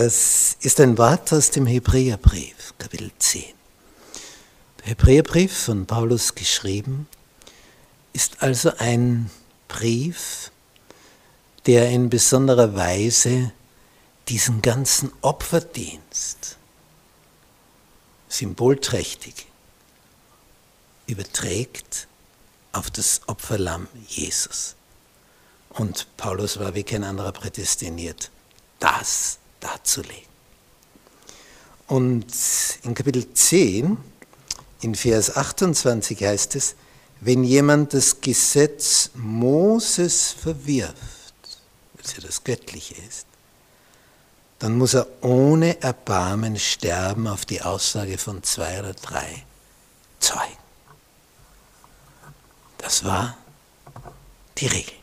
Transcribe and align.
Es 0.00 0.56
ist 0.60 0.78
ein 0.78 0.96
Wort 0.96 1.32
aus 1.32 1.50
dem 1.50 1.66
Hebräerbrief, 1.66 2.72
Kapitel 2.78 3.10
10. 3.18 3.42
Der 4.78 4.86
Hebräerbrief 4.90 5.64
von 5.64 5.86
Paulus 5.86 6.36
geschrieben 6.36 7.08
ist 8.12 8.40
also 8.40 8.70
ein 8.78 9.28
Brief, 9.66 10.52
der 11.66 11.90
in 11.90 12.10
besonderer 12.10 12.76
Weise 12.76 13.50
diesen 14.28 14.62
ganzen 14.62 15.10
Opferdienst 15.20 16.58
symbolträchtig 18.28 19.48
überträgt 21.08 22.06
auf 22.70 22.88
das 22.92 23.22
Opferlamm 23.26 23.88
Jesus. 24.06 24.76
Und 25.70 26.06
Paulus 26.16 26.60
war 26.60 26.76
wie 26.76 26.84
kein 26.84 27.02
anderer 27.02 27.32
prädestiniert, 27.32 28.30
das 28.78 29.40
darzulegen. 29.60 30.28
Und 31.86 32.26
in 32.82 32.94
Kapitel 32.94 33.32
10, 33.32 33.96
in 34.82 34.94
Vers 34.94 35.34
28 35.36 36.22
heißt 36.22 36.54
es, 36.56 36.74
wenn 37.20 37.42
jemand 37.42 37.94
das 37.94 38.20
Gesetz 38.20 39.10
Moses 39.14 40.30
verwirft, 40.32 40.94
weil 41.94 42.04
es 42.04 42.12
ja 42.12 42.20
das 42.20 42.44
Göttliche 42.44 42.94
ist, 43.08 43.26
dann 44.58 44.76
muss 44.76 44.94
er 44.94 45.06
ohne 45.22 45.80
Erbarmen 45.80 46.58
sterben 46.58 47.26
auf 47.26 47.46
die 47.46 47.62
Aussage 47.62 48.18
von 48.18 48.42
zwei 48.42 48.80
oder 48.80 48.92
drei 48.92 49.44
Zeugen. 50.20 50.56
Das 52.78 53.04
war 53.04 53.36
die 54.58 54.66
Regel. 54.66 54.97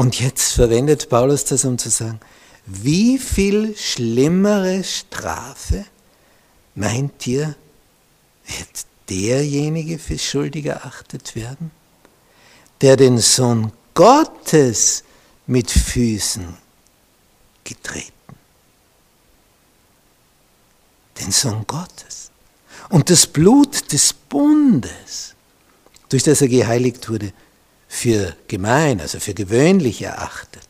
Und 0.00 0.18
jetzt 0.18 0.54
verwendet 0.54 1.10
Paulus 1.10 1.44
das, 1.44 1.66
um 1.66 1.76
zu 1.76 1.90
sagen, 1.90 2.20
wie 2.64 3.18
viel 3.18 3.76
schlimmere 3.76 4.82
Strafe 4.82 5.84
meint 6.74 7.26
ihr, 7.26 7.54
wird 8.46 8.86
derjenige 9.10 9.98
für 9.98 10.18
schuldig 10.18 10.64
erachtet 10.64 11.36
werden, 11.36 11.70
der 12.80 12.96
den 12.96 13.18
Sohn 13.18 13.72
Gottes 13.92 15.04
mit 15.46 15.70
Füßen 15.70 16.48
getreten. 17.62 18.38
Den 21.20 21.30
Sohn 21.30 21.66
Gottes. 21.66 22.30
Und 22.88 23.10
das 23.10 23.26
Blut 23.26 23.92
des 23.92 24.14
Bundes, 24.14 25.34
durch 26.08 26.22
das 26.22 26.40
er 26.40 26.48
geheiligt 26.48 27.06
wurde, 27.10 27.34
für 27.90 28.36
gemein, 28.46 29.00
also 29.00 29.18
für 29.18 29.34
gewöhnlich 29.34 30.00
erachtet 30.00 30.68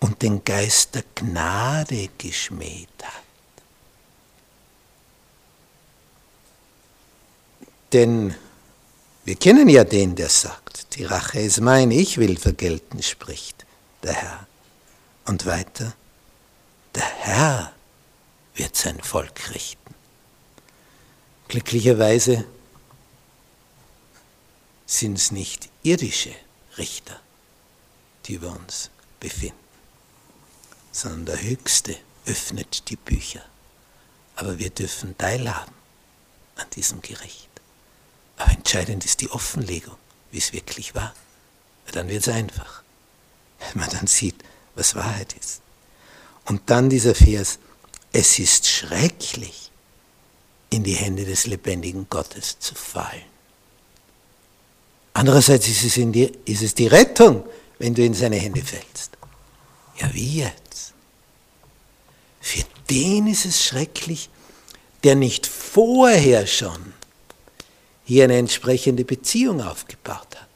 und 0.00 0.20
den 0.20 0.44
Geist 0.44 0.96
der 0.96 1.04
Gnade 1.14 2.08
geschmäht 2.18 2.88
hat. 3.02 3.22
Denn 7.92 8.34
wir 9.24 9.36
kennen 9.36 9.68
ja 9.68 9.84
den, 9.84 10.16
der 10.16 10.28
sagt, 10.28 10.96
die 10.96 11.04
Rache 11.04 11.38
ist 11.38 11.60
mein, 11.60 11.92
ich 11.92 12.18
will 12.18 12.36
vergelten, 12.36 13.00
spricht 13.00 13.64
der 14.02 14.14
Herr. 14.14 14.46
Und 15.24 15.46
weiter, 15.46 15.94
der 16.96 17.06
Herr 17.06 17.72
wird 18.56 18.74
sein 18.74 19.00
Volk 19.00 19.54
richten. 19.54 19.94
Glücklicherweise 21.46 22.44
sind 24.88 25.18
es 25.18 25.30
nicht 25.30 25.68
irdische 25.82 26.34
Richter, 26.78 27.20
die 28.24 28.34
über 28.34 28.50
uns 28.50 28.90
befinden, 29.20 29.54
sondern 30.90 31.26
der 31.26 31.42
Höchste 31.42 31.96
öffnet 32.26 32.88
die 32.88 32.96
Bücher. 32.96 33.44
Aber 34.34 34.58
wir 34.58 34.70
dürfen 34.70 35.16
teilhaben 35.18 35.74
an 36.56 36.66
diesem 36.74 37.02
Gericht. 37.02 37.48
Aber 38.38 38.50
entscheidend 38.52 39.04
ist 39.04 39.20
die 39.20 39.30
Offenlegung, 39.30 39.96
wie 40.30 40.38
es 40.38 40.52
wirklich 40.52 40.94
war. 40.94 41.14
Dann 41.92 42.08
wird 42.08 42.26
es 42.26 42.32
einfach, 42.32 42.82
wenn 43.58 43.82
man 43.82 43.90
dann 43.90 44.06
sieht, 44.06 44.42
was 44.74 44.94
Wahrheit 44.94 45.34
ist. 45.34 45.60
Und 46.46 46.70
dann 46.70 46.88
dieser 46.88 47.14
Vers, 47.14 47.58
es 48.12 48.38
ist 48.38 48.66
schrecklich, 48.66 49.70
in 50.70 50.84
die 50.84 50.94
Hände 50.94 51.24
des 51.24 51.46
lebendigen 51.46 52.08
Gottes 52.08 52.58
zu 52.58 52.74
fallen. 52.74 53.37
Andererseits 55.18 55.66
ist 55.66 55.82
es, 55.82 55.94
die, 55.94 56.30
ist 56.44 56.62
es 56.62 56.76
die 56.76 56.86
Rettung, 56.86 57.44
wenn 57.80 57.92
du 57.92 58.04
in 58.04 58.14
seine 58.14 58.36
Hände 58.36 58.62
fällst. 58.62 59.18
Ja, 59.98 60.14
wie 60.14 60.42
jetzt? 60.42 60.94
Für 62.40 62.62
den 62.88 63.26
ist 63.26 63.44
es 63.44 63.64
schrecklich, 63.64 64.30
der 65.02 65.16
nicht 65.16 65.44
vorher 65.44 66.46
schon 66.46 66.94
hier 68.04 68.22
eine 68.22 68.36
entsprechende 68.36 69.04
Beziehung 69.04 69.60
aufgebaut 69.60 70.36
hat, 70.36 70.46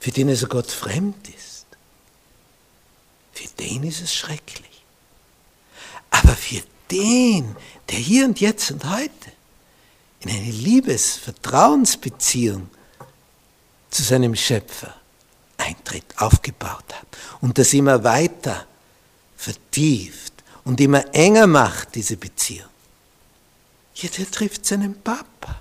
für 0.00 0.10
den 0.10 0.30
also 0.30 0.46
Gott 0.46 0.70
fremd 0.70 1.28
ist. 1.28 1.66
Für 3.34 3.48
den 3.58 3.82
ist 3.82 4.00
es 4.00 4.14
schrecklich. 4.14 4.86
Aber 6.08 6.34
für 6.34 6.62
den, 6.90 7.54
der 7.90 7.98
hier 7.98 8.24
und 8.24 8.40
jetzt 8.40 8.70
und 8.70 8.88
heute 8.88 9.12
in 10.20 10.30
eine 10.30 10.50
Liebes-Vertrauensbeziehung 10.50 12.70
zu 13.90 14.02
seinem 14.02 14.34
Schöpfer 14.34 14.94
eintritt, 15.56 16.04
aufgebaut 16.16 16.84
hat 16.92 17.06
und 17.40 17.58
das 17.58 17.72
immer 17.72 18.02
weiter 18.04 18.66
vertieft 19.36 20.32
und 20.64 20.80
immer 20.80 21.14
enger 21.14 21.46
macht, 21.46 21.94
diese 21.94 22.16
Beziehung. 22.16 22.68
Ja, 23.94 24.08
der 24.10 24.30
trifft 24.30 24.66
seinen 24.66 25.00
Papa 25.00 25.60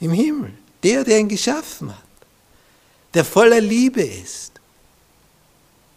im 0.00 0.12
Himmel, 0.12 0.54
der, 0.82 1.04
der 1.04 1.18
ihn 1.18 1.28
geschaffen 1.28 1.90
hat, 1.90 2.02
der 3.14 3.24
voller 3.24 3.60
Liebe 3.60 4.02
ist. 4.02 4.52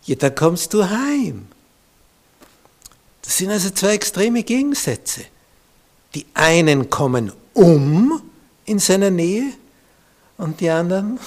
Ja, 0.05 0.15
da 0.15 0.29
kommst 0.29 0.73
du 0.73 0.89
heim. 0.89 1.47
Das 3.21 3.37
sind 3.37 3.51
also 3.51 3.69
zwei 3.69 3.93
extreme 3.93 4.43
Gegensätze. 4.43 5.25
Die 6.15 6.25
einen 6.33 6.89
kommen 6.89 7.31
um 7.53 8.21
in 8.65 8.79
seiner 8.79 9.11
Nähe 9.11 9.53
und 10.39 10.61
die 10.61 10.69
anderen, 10.69 11.19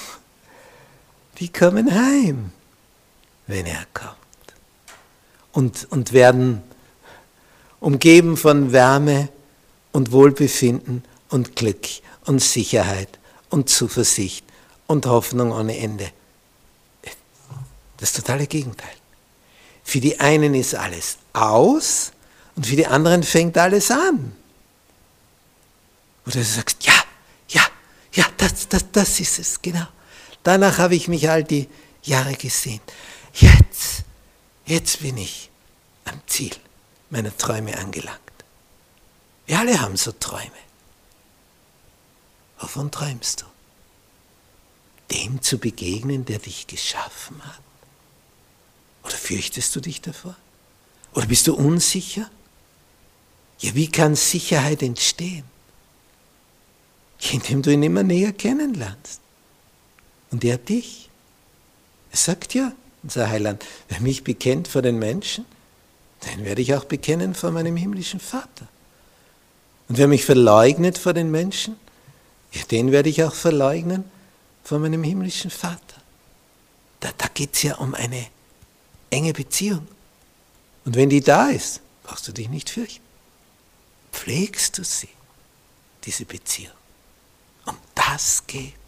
die 1.38 1.52
kommen 1.52 1.94
heim, 1.94 2.50
wenn 3.46 3.66
er 3.66 3.84
kommt. 3.94 4.16
Und, 5.52 5.86
und 5.90 6.12
werden 6.12 6.62
umgeben 7.78 8.36
von 8.36 8.72
Wärme 8.72 9.28
und 9.92 10.12
Wohlbefinden 10.12 11.04
und 11.28 11.56
Glück 11.56 11.86
und 12.24 12.40
Sicherheit 12.40 13.18
und 13.50 13.68
Zuversicht 13.68 14.46
und 14.86 15.04
Hoffnung 15.04 15.52
ohne 15.52 15.76
Ende. 15.76 16.10
Das 17.98 18.14
totale 18.14 18.46
Gegenteil. 18.46 18.94
Für 19.84 20.00
die 20.00 20.18
einen 20.20 20.54
ist 20.54 20.74
alles 20.74 21.18
aus 21.34 22.12
und 22.56 22.66
für 22.66 22.76
die 22.76 22.86
anderen 22.86 23.22
fängt 23.22 23.58
alles 23.58 23.90
an. 23.90 24.34
Oder 26.24 26.36
du 26.36 26.44
sagst, 26.44 26.84
ja, 26.86 27.01
ja, 28.14 28.26
das, 28.36 28.68
das, 28.68 28.90
das 28.92 29.20
ist 29.20 29.38
es, 29.38 29.62
genau. 29.62 29.86
Danach 30.42 30.78
habe 30.78 30.94
ich 30.94 31.08
mich 31.08 31.28
all 31.28 31.44
die 31.44 31.68
Jahre 32.02 32.34
gesehen. 32.34 32.80
jetzt, 33.32 34.04
jetzt 34.66 35.00
bin 35.00 35.16
ich 35.16 35.50
am 36.04 36.20
Ziel 36.26 36.54
meiner 37.10 37.36
Träume 37.36 37.76
angelangt. 37.78 38.18
Wir 39.46 39.58
alle 39.58 39.80
haben 39.80 39.96
so 39.96 40.12
Träume. 40.12 40.50
Wovon 42.58 42.90
träumst 42.90 43.42
du? 43.42 43.46
Dem 45.10 45.42
zu 45.42 45.58
begegnen, 45.58 46.24
der 46.24 46.38
dich 46.38 46.66
geschaffen 46.66 47.44
hat? 47.44 47.60
Oder 49.04 49.16
fürchtest 49.16 49.74
du 49.74 49.80
dich 49.80 50.00
davor? 50.00 50.36
Oder 51.12 51.26
bist 51.26 51.46
du 51.46 51.54
unsicher? 51.54 52.30
Ja, 53.58 53.74
wie 53.74 53.90
kann 53.90 54.14
Sicherheit 54.14 54.82
entstehen? 54.82 55.44
Indem 57.30 57.62
du 57.62 57.70
ihn 57.72 57.82
immer 57.82 58.02
näher 58.02 58.32
kennenlernst. 58.32 59.20
Und 60.30 60.44
er 60.44 60.58
dich. 60.58 61.08
Er 62.10 62.16
sagt 62.16 62.54
ja, 62.54 62.72
unser 63.02 63.30
Heiland, 63.30 63.64
wer 63.88 64.00
mich 64.00 64.24
bekennt 64.24 64.69
vor 64.69 64.82
den 64.82 64.98
Menschen, 64.98 65.44
den 66.26 66.44
werde 66.44 66.62
ich 66.62 66.74
auch 66.74 66.84
bekennen 66.84 67.34
vor 67.34 67.50
meinem 67.50 67.76
himmlischen 67.76 68.20
Vater. 68.20 68.69
Und 69.88 69.98
wer 69.98 70.08
mich 70.08 70.24
verleugnet 70.24 70.98
vor 70.98 71.12
den 71.12 71.30
Menschen, 71.30 71.76
ja, 72.52 72.62
den 72.70 72.92
werde 72.92 73.08
ich 73.08 73.24
auch 73.24 73.34
verleugnen 73.34 74.04
vor 74.62 74.78
meinem 74.78 75.02
himmlischen 75.02 75.50
Vater. 75.50 75.80
Da, 77.00 77.10
da 77.16 77.26
geht 77.28 77.54
es 77.54 77.62
ja 77.62 77.76
um 77.76 77.94
eine 77.94 78.26
enge 79.10 79.32
Beziehung. 79.32 79.86
Und 80.84 80.96
wenn 80.96 81.10
die 81.10 81.20
da 81.20 81.48
ist, 81.48 81.80
brauchst 82.02 82.26
du 82.28 82.32
dich 82.32 82.48
nicht 82.48 82.70
fürchten. 82.70 83.02
Pflegst 84.12 84.78
du 84.78 84.84
sie, 84.84 85.08
diese 86.04 86.24
Beziehung. 86.24 86.72
Um 88.12 88.16
das 88.18 88.46
geht's. 88.46 88.81